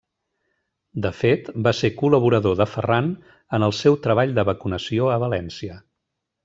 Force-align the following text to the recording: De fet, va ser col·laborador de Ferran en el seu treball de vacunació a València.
De 1.05 1.11
fet, 1.17 1.51
va 1.67 1.73
ser 1.81 1.91
col·laborador 1.99 2.57
de 2.63 2.69
Ferran 2.73 3.13
en 3.59 3.69
el 3.69 3.79
seu 3.83 4.01
treball 4.09 4.37
de 4.41 4.51
vacunació 4.53 5.15
a 5.19 5.23
València. 5.29 5.81